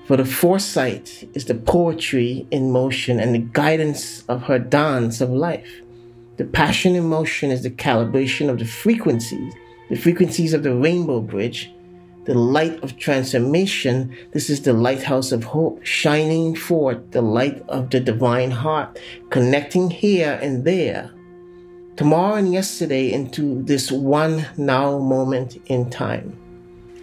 For 0.06 0.16
the 0.16 0.24
foresight 0.24 1.28
is 1.34 1.46
the 1.46 1.54
poetry 1.54 2.46
in 2.50 2.70
motion 2.70 3.20
and 3.20 3.34
the 3.34 3.38
guidance 3.38 4.24
of 4.28 4.42
her 4.42 4.58
dance 4.58 5.20
of 5.20 5.30
life. 5.30 5.80
The 6.36 6.44
passion 6.44 6.94
in 6.94 7.04
motion 7.04 7.50
is 7.50 7.62
the 7.62 7.70
calibration 7.70 8.50
of 8.50 8.58
the 8.58 8.64
frequencies, 8.64 9.52
the 9.88 9.96
frequencies 9.96 10.52
of 10.52 10.62
the 10.62 10.74
rainbow 10.74 11.20
bridge, 11.20 11.72
the 12.24 12.34
light 12.34 12.82
of 12.82 12.96
transformation. 12.98 14.16
This 14.32 14.50
is 14.50 14.62
the 14.62 14.72
lighthouse 14.72 15.32
of 15.32 15.44
hope, 15.44 15.84
shining 15.84 16.56
forth 16.56 17.10
the 17.10 17.22
light 17.22 17.62
of 17.68 17.90
the 17.90 18.00
divine 18.00 18.50
heart, 18.50 18.98
connecting 19.30 19.90
here 19.90 20.38
and 20.42 20.64
there 20.64 21.10
tomorrow 21.96 22.34
and 22.34 22.52
yesterday 22.52 23.12
into 23.12 23.62
this 23.62 23.90
one 23.92 24.46
now 24.56 24.98
moment 24.98 25.58
in 25.66 25.88
time. 25.90 26.36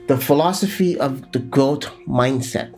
The 0.08 0.18
philosophy 0.18 1.00
of 1.00 1.32
the 1.32 1.40
growth 1.40 1.86
mindset. 2.08 2.74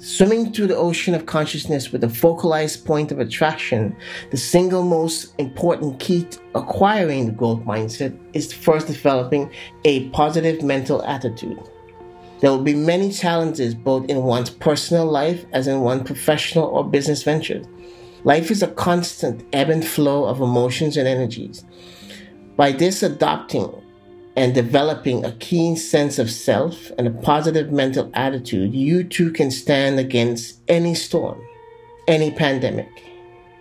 Swimming 0.00 0.50
through 0.50 0.68
the 0.68 0.76
ocean 0.76 1.14
of 1.14 1.26
consciousness 1.26 1.92
with 1.92 2.02
a 2.02 2.08
focalized 2.08 2.86
point 2.86 3.12
of 3.12 3.18
attraction, 3.18 3.94
the 4.30 4.36
single 4.38 4.82
most 4.82 5.34
important 5.36 6.00
key 6.00 6.24
to 6.24 6.40
acquiring 6.54 7.26
the 7.26 7.32
growth 7.32 7.60
mindset 7.64 8.18
is 8.32 8.50
first 8.50 8.86
developing 8.86 9.52
a 9.84 10.08
positive 10.08 10.62
mental 10.62 11.02
attitude. 11.02 11.60
There 12.40 12.50
will 12.50 12.62
be 12.62 12.74
many 12.74 13.12
challenges 13.12 13.74
both 13.74 14.06
in 14.06 14.22
one's 14.22 14.48
personal 14.48 15.04
life 15.04 15.44
as 15.52 15.66
in 15.66 15.82
one's 15.82 16.04
professional 16.04 16.64
or 16.64 16.82
business 16.82 17.22
ventures. 17.22 17.66
Life 18.24 18.50
is 18.50 18.62
a 18.62 18.68
constant 18.68 19.44
ebb 19.52 19.68
and 19.68 19.86
flow 19.86 20.24
of 20.24 20.40
emotions 20.40 20.96
and 20.96 21.06
energies. 21.06 21.62
By 22.56 22.72
this 22.72 23.02
adopting 23.02 23.79
and 24.40 24.54
developing 24.54 25.22
a 25.22 25.32
keen 25.32 25.76
sense 25.76 26.18
of 26.18 26.30
self 26.30 26.90
and 26.96 27.06
a 27.06 27.10
positive 27.10 27.70
mental 27.70 28.10
attitude, 28.14 28.74
you 28.74 29.04
too 29.04 29.30
can 29.30 29.50
stand 29.50 29.98
against 29.98 30.60
any 30.66 30.94
storm, 30.94 31.38
any 32.08 32.30
pandemic. 32.30 32.88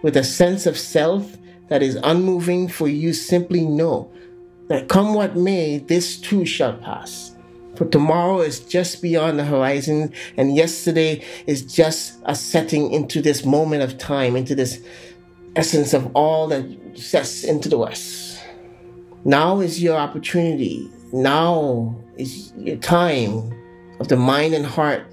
With 0.04 0.16
a 0.16 0.24
sense 0.24 0.66
of 0.66 0.78
self 0.78 1.38
that 1.68 1.84
is 1.84 2.00
unmoving, 2.02 2.70
for 2.70 2.88
you 2.88 3.12
simply 3.12 3.66
know 3.66 4.10
that 4.70 4.88
come 4.88 5.14
what 5.14 5.36
may, 5.36 5.80
this 5.80 6.18
too 6.18 6.46
shall 6.46 6.78
pass. 6.78 7.36
For 7.76 7.84
tomorrow 7.84 8.40
is 8.40 8.62
just 8.62 9.02
beyond 9.02 9.38
the 9.38 9.44
horizon, 9.44 10.14
and 10.38 10.56
yesterday 10.56 11.26
is 11.46 11.62
just 11.62 12.20
a 12.24 12.36
setting 12.36 12.94
into 12.94 13.22
this 13.22 13.44
moment 13.44 13.84
of 13.84 13.98
time, 13.98 14.38
into 14.38 14.56
this 14.56 14.82
essence 15.58 15.94
of 15.94 16.10
all 16.16 16.48
that 16.48 16.64
sets 16.98 17.44
into 17.44 17.68
the 17.68 17.78
west. 17.78 18.29
Now 19.26 19.60
is 19.60 19.84
your 19.84 19.98
opportunity. 19.98 20.90
Now 21.12 21.96
is 22.18 22.54
your 22.58 22.78
time 22.78 23.54
of 24.00 24.08
the 24.08 24.16
mind 24.16 24.54
and 24.54 24.66
heart 24.66 25.04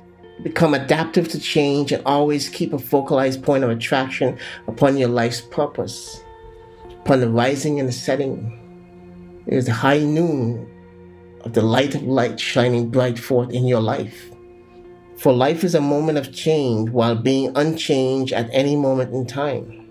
become 0.42 0.74
adaptive 0.74 1.28
to 1.28 1.40
change 1.40 1.92
and 1.92 2.04
always 2.06 2.48
keep 2.48 2.72
a 2.72 2.78
focalized 2.78 3.42
point 3.42 3.64
of 3.64 3.70
attraction 3.70 4.38
upon 4.68 4.96
your 4.96 5.08
life's 5.08 5.40
purpose, 5.40 6.22
upon 7.00 7.20
the 7.20 7.28
rising 7.28 7.80
and 7.80 7.88
the 7.88 7.92
setting. 7.92 9.42
There's 9.46 9.66
the 9.66 9.72
high 9.72 10.00
noon 10.00 10.70
of 11.40 11.54
the 11.54 11.62
light 11.62 11.94
of 11.94 12.02
light 12.02 12.38
shining 12.38 12.90
bright 12.90 13.18
forth 13.18 13.50
in 13.50 13.66
your 13.66 13.80
life. 13.80 14.30
For 15.16 15.32
life 15.32 15.64
is 15.64 15.74
a 15.74 15.80
moment 15.80 16.18
of 16.18 16.32
change 16.32 16.90
while 16.90 17.16
being 17.16 17.50
unchanged 17.56 18.32
at 18.32 18.50
any 18.52 18.76
moment 18.76 19.14
in 19.14 19.26
time. 19.26 19.88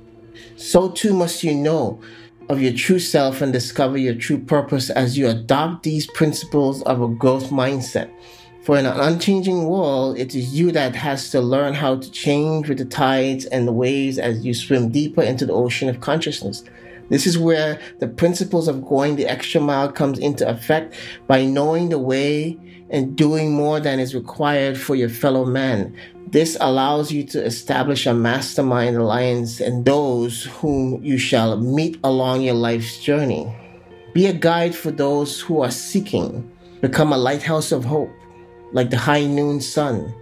So 0.55 0.89
too 0.89 1.13
must 1.13 1.43
you 1.43 1.55
know 1.55 1.99
of 2.49 2.61
your 2.61 2.73
true 2.73 2.99
self 2.99 3.41
and 3.41 3.51
discover 3.51 3.97
your 3.97 4.15
true 4.15 4.37
purpose 4.37 4.89
as 4.89 5.17
you 5.17 5.27
adopt 5.27 5.83
these 5.83 6.07
principles 6.07 6.81
of 6.83 7.01
a 7.01 7.07
growth 7.07 7.49
mindset. 7.49 8.09
For 8.61 8.77
in 8.77 8.85
an 8.85 8.99
unchanging 8.99 9.65
world, 9.65 10.17
it 10.17 10.33
is 10.33 10.53
you 10.53 10.71
that 10.71 10.95
has 10.95 11.29
to 11.31 11.41
learn 11.41 11.73
how 11.73 11.97
to 11.97 12.11
change 12.11 12.67
with 12.67 12.79
the 12.79 12.85
tides 12.85 13.45
and 13.45 13.67
the 13.67 13.71
waves 13.71 14.17
as 14.17 14.43
you 14.43 14.53
swim 14.55 14.89
deeper 14.89 15.21
into 15.21 15.45
the 15.45 15.53
ocean 15.53 15.87
of 15.87 15.99
consciousness. 15.99 16.63
This 17.09 17.27
is 17.27 17.37
where 17.37 17.79
the 17.99 18.07
principles 18.07 18.67
of 18.67 18.85
going 18.85 19.15
the 19.15 19.27
extra 19.27 19.61
mile 19.61 19.91
comes 19.91 20.17
into 20.17 20.47
effect 20.47 20.95
by 21.27 21.45
knowing 21.45 21.89
the 21.89 21.99
way 21.99 22.57
and 22.89 23.15
doing 23.15 23.51
more 23.51 23.79
than 23.79 23.99
is 23.99 24.15
required 24.15 24.77
for 24.77 24.95
your 24.95 25.09
fellow 25.09 25.45
man. 25.45 25.95
This 26.27 26.57
allows 26.59 27.11
you 27.11 27.23
to 27.25 27.43
establish 27.43 28.05
a 28.05 28.13
mastermind 28.13 28.97
alliance 28.97 29.59
and 29.59 29.85
those 29.85 30.45
whom 30.45 31.03
you 31.03 31.17
shall 31.17 31.57
meet 31.57 31.99
along 32.03 32.41
your 32.41 32.55
life's 32.55 32.99
journey. 32.99 33.53
Be 34.13 34.27
a 34.27 34.33
guide 34.33 34.75
for 34.75 34.91
those 34.91 35.41
who 35.41 35.61
are 35.61 35.71
seeking. 35.71 36.49
Become 36.81 37.13
a 37.13 37.17
lighthouse 37.17 37.71
of 37.71 37.85
hope, 37.85 38.11
like 38.71 38.89
the 38.89 38.97
high 38.97 39.25
noon 39.25 39.61
sun, 39.61 40.13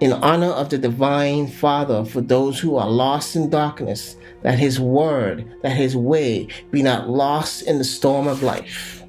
in 0.00 0.12
honor 0.12 0.50
of 0.50 0.70
the 0.70 0.78
divine 0.78 1.46
Father 1.46 2.04
for 2.04 2.20
those 2.20 2.58
who 2.58 2.76
are 2.76 2.90
lost 2.90 3.36
in 3.36 3.50
darkness 3.50 4.16
that 4.42 4.58
his 4.58 4.80
word, 4.80 5.50
that 5.62 5.76
his 5.76 5.96
way 5.96 6.48
be 6.70 6.82
not 6.82 7.08
lost 7.08 7.62
in 7.62 7.78
the 7.78 7.84
storm 7.84 8.26
of 8.26 8.42
life. 8.42 9.02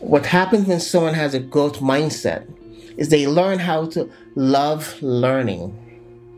What 0.00 0.26
happens 0.26 0.66
when 0.66 0.80
someone 0.80 1.14
has 1.14 1.34
a 1.34 1.40
growth 1.40 1.80
mindset 1.80 2.46
is 2.96 3.08
they 3.08 3.26
learn 3.26 3.58
how 3.58 3.86
to 3.86 4.10
love 4.34 5.00
learning. 5.02 5.72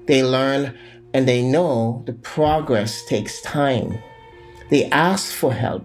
They 0.07 0.23
learn 0.23 0.77
and 1.13 1.27
they 1.27 1.43
know 1.43 2.03
the 2.07 2.13
progress 2.13 3.05
takes 3.07 3.41
time. 3.41 3.99
They 4.71 4.85
ask 4.91 5.33
for 5.33 5.53
help. 5.53 5.85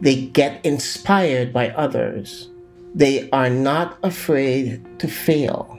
They 0.00 0.26
get 0.26 0.64
inspired 0.64 1.52
by 1.52 1.70
others. 1.70 2.48
They 2.94 3.30
are 3.30 3.50
not 3.50 3.98
afraid 4.02 4.98
to 4.98 5.08
fail. 5.08 5.78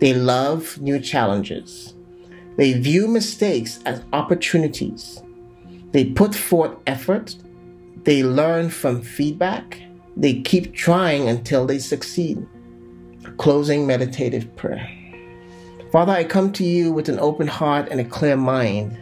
They 0.00 0.14
love 0.14 0.80
new 0.80 0.98
challenges. 0.98 1.93
They 2.56 2.74
view 2.74 3.08
mistakes 3.08 3.80
as 3.84 4.02
opportunities. 4.12 5.22
They 5.92 6.04
put 6.04 6.34
forth 6.34 6.76
effort. 6.86 7.36
They 8.04 8.22
learn 8.22 8.70
from 8.70 9.02
feedback. 9.02 9.80
They 10.16 10.40
keep 10.42 10.74
trying 10.74 11.28
until 11.28 11.66
they 11.66 11.78
succeed. 11.78 12.46
Closing 13.38 13.86
meditative 13.86 14.54
prayer. 14.56 14.88
Father, 15.90 16.12
I 16.12 16.24
come 16.24 16.52
to 16.52 16.64
you 16.64 16.92
with 16.92 17.08
an 17.08 17.20
open 17.20 17.46
heart 17.46 17.88
and 17.90 18.00
a 18.00 18.04
clear 18.04 18.36
mind. 18.36 18.98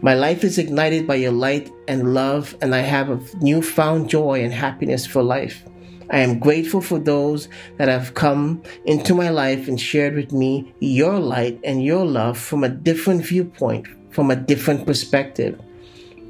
My 0.00 0.14
life 0.14 0.42
is 0.42 0.58
ignited 0.58 1.06
by 1.06 1.14
your 1.16 1.32
light 1.32 1.70
and 1.86 2.12
love, 2.12 2.56
and 2.60 2.74
I 2.74 2.80
have 2.80 3.08
a 3.08 3.20
newfound 3.40 4.10
joy 4.10 4.42
and 4.42 4.52
happiness 4.52 5.06
for 5.06 5.22
life. 5.22 5.64
I 6.12 6.18
am 6.18 6.38
grateful 6.38 6.82
for 6.82 6.98
those 6.98 7.48
that 7.78 7.88
have 7.88 8.12
come 8.12 8.62
into 8.84 9.14
my 9.14 9.30
life 9.30 9.66
and 9.66 9.80
shared 9.80 10.14
with 10.14 10.30
me 10.30 10.74
your 10.78 11.18
light 11.18 11.58
and 11.64 11.82
your 11.82 12.04
love 12.04 12.36
from 12.36 12.64
a 12.64 12.68
different 12.68 13.24
viewpoint, 13.24 13.86
from 14.10 14.30
a 14.30 14.36
different 14.36 14.84
perspective. 14.84 15.58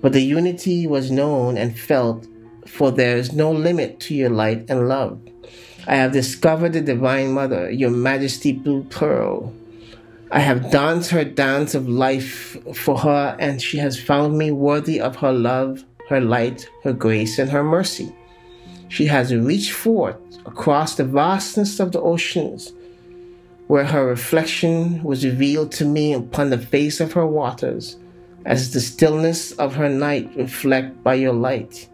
But 0.01 0.13
the 0.13 0.23
unity 0.23 0.87
was 0.87 1.11
known 1.11 1.59
and 1.59 1.77
felt, 1.77 2.29
for 2.65 2.93
there 2.93 3.17
is 3.17 3.33
no 3.33 3.51
limit 3.51 3.99
to 4.01 4.15
your 4.15 4.31
light 4.31 4.67
and 4.69 4.89
love. 4.89 5.21
I 5.89 5.97
have 5.97 6.13
discovered 6.13 6.75
the 6.75 6.81
Divine 6.81 7.33
Mother, 7.33 7.69
your 7.69 7.91
Majesty 7.91 8.53
Blue 8.53 8.85
Pearl. 8.85 9.53
I 10.31 10.39
have 10.39 10.71
danced 10.71 11.11
her 11.11 11.25
dance 11.25 11.75
of 11.75 11.89
life 11.89 12.57
for 12.73 12.99
her, 12.99 13.37
and 13.41 13.61
she 13.61 13.79
has 13.79 14.01
found 14.01 14.39
me 14.39 14.53
worthy 14.53 15.01
of 15.01 15.17
her 15.17 15.33
love, 15.33 15.85
her 16.09 16.21
light, 16.21 16.69
her 16.85 16.93
grace, 16.93 17.41
and 17.41 17.51
her 17.51 17.65
mercy. 17.65 18.15
She 18.93 19.07
has 19.07 19.35
reached 19.35 19.73
forth 19.73 20.17
across 20.45 20.97
the 20.97 21.05
vastness 21.05 21.81
of 21.81 21.93
the 21.93 22.01
oceans, 22.03 22.75
where 23.67 23.87
her 23.87 24.05
reflection 24.05 25.03
was 25.03 25.25
revealed 25.25 25.73
to 25.73 25.87
me 25.87 26.13
upon 26.13 26.51
the 26.51 26.59
face 26.59 27.01
of 27.01 27.15
her 27.15 27.27
waters, 27.27 27.97
as 28.45 28.75
the 28.75 28.81
stillness 28.81 29.53
of 29.53 29.77
her 29.77 29.89
night 29.89 30.31
reflect 30.37 31.03
by 31.03 31.15
your 31.15 31.33
light. 31.33 31.89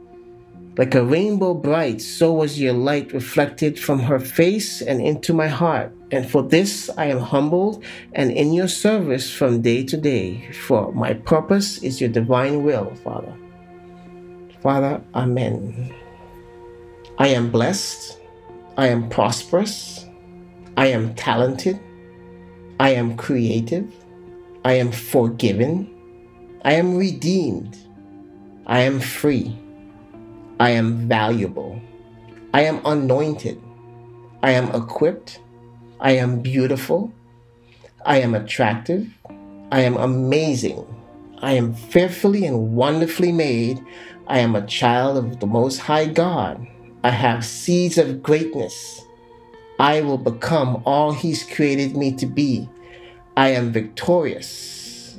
Like 0.77 0.97
a 0.97 1.05
rainbow 1.05 1.55
bright, 1.55 2.03
so 2.03 2.33
was 2.33 2.61
your 2.61 2.73
light 2.73 3.13
reflected 3.13 3.79
from 3.79 4.01
her 4.01 4.19
face 4.19 4.83
and 4.83 5.01
into 5.01 5.33
my 5.33 5.47
heart. 5.47 5.93
And 6.11 6.29
for 6.29 6.43
this 6.43 6.91
I 6.99 7.05
am 7.07 7.21
humbled 7.21 7.85
and 8.13 8.33
in 8.33 8.53
your 8.53 8.67
service 8.67 9.31
from 9.31 9.63
day 9.63 9.85
to 9.85 9.97
day, 9.97 10.51
for 10.51 10.91
my 10.93 11.15
purpose 11.15 11.81
is 11.81 12.01
your 12.01 12.11
divine 12.11 12.65
will, 12.65 12.93
Father. 13.05 13.35
Father, 14.61 15.01
Amen. 15.15 15.95
I 17.21 17.29
am 17.29 17.51
blessed. 17.51 18.17
I 18.77 18.87
am 18.87 19.09
prosperous. 19.09 20.07
I 20.77 20.87
am 20.87 21.17
talented. 21.17 21.81
I 22.79 22.91
am 22.91 23.17
creative. 23.17 23.93
I 24.65 24.75
am 24.75 24.93
forgiven. 24.93 25.93
I 26.65 26.75
am 26.75 26.97
redeemed. 26.97 27.77
I 28.67 28.83
am 28.83 29.01
free. 29.01 29.59
I 30.61 30.71
am 30.71 31.09
valuable. 31.09 31.83
I 32.55 32.63
am 32.63 32.81
anointed. 32.87 33.61
I 34.45 34.53
am 34.53 34.73
equipped. 34.73 35.41
I 35.99 36.13
am 36.13 36.39
beautiful. 36.39 37.13
I 38.07 38.21
am 38.21 38.37
attractive. 38.37 39.13
I 39.73 39.81
am 39.81 39.97
amazing. 39.97 40.87
I 41.43 41.55
am 41.55 41.75
fearfully 41.75 42.47
and 42.47 42.77
wonderfully 42.77 43.33
made. 43.33 43.85
I 44.29 44.39
am 44.39 44.55
a 44.55 44.65
child 44.69 45.17
of 45.17 45.41
the 45.41 45.47
Most 45.49 45.79
High 45.79 46.07
God. 46.07 46.65
I 47.09 47.13
have 47.13 47.43
seeds 47.43 47.97
of 47.97 48.23
greatness. 48.23 49.01
I 49.79 50.03
will 50.03 50.19
become 50.19 50.83
all 50.85 51.11
He's 51.11 51.43
created 51.43 51.97
me 51.97 52.13
to 52.17 52.27
be. 52.27 52.69
I 53.35 53.49
am 53.53 53.73
victorious. 53.73 55.17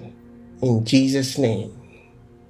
In 0.62 0.86
Jesus' 0.86 1.40
name. 1.40 1.76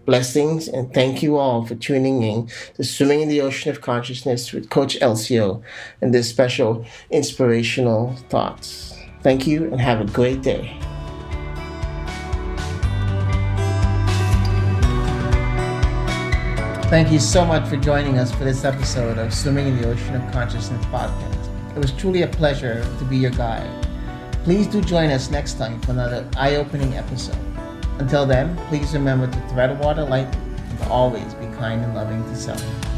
Blessings 0.06 0.68
and 0.68 0.94
thank 0.94 1.24
you 1.24 1.38
all 1.38 1.66
for 1.66 1.76
tuning 1.76 2.22
in 2.22 2.50
to 2.76 2.84
Swimming 2.84 3.22
in 3.22 3.30
the 3.30 3.40
Ocean 3.40 3.72
of 3.72 3.80
Consciousness 3.80 4.52
with 4.52 4.70
Coach 4.70 5.00
Elcio 5.00 5.64
and 6.02 6.14
this 6.14 6.30
special 6.30 6.86
inspirational 7.10 8.18
thoughts. 8.28 8.94
Thank 9.24 9.48
you 9.48 9.72
and 9.72 9.80
have 9.80 10.02
a 10.02 10.12
great 10.12 10.42
day. 10.42 10.78
Thank 16.90 17.12
you 17.12 17.20
so 17.20 17.46
much 17.46 17.70
for 17.70 17.78
joining 17.78 18.18
us 18.18 18.32
for 18.32 18.44
this 18.44 18.66
episode 18.66 19.20
of 19.20 19.32
Swimming 19.32 19.68
in 19.68 19.80
the 19.80 19.88
Ocean 19.88 20.16
of 20.16 20.34
Consciousness 20.34 20.84
podcast. 20.88 21.76
It 21.76 21.78
was 21.78 21.92
truly 21.92 22.24
a 22.24 22.28
pleasure 22.28 22.82
to 22.98 23.06
be 23.06 23.16
your 23.16 23.30
guide. 23.30 23.70
Please 24.44 24.66
do 24.66 24.82
join 24.82 25.12
us 25.12 25.30
next 25.30 25.60
time 25.60 25.80
for 25.82 25.92
another 25.92 26.28
eye 26.36 26.56
opening 26.56 26.96
episode. 26.96 27.38
Until 28.00 28.26
then, 28.26 28.58
please 28.70 28.92
remember 28.96 29.28
to 29.28 29.50
thread 29.50 29.80
water 29.80 30.04
lightly 30.04 30.42
and 30.42 30.82
always 30.90 31.32
be 31.36 31.46
kind 31.58 31.86
and 31.86 31.94
loving 31.94 32.24
to 32.24 32.36
self. 32.36 32.89